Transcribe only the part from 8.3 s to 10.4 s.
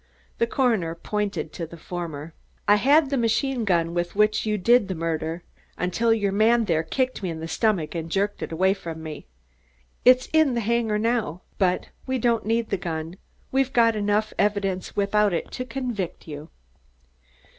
it away from me. It's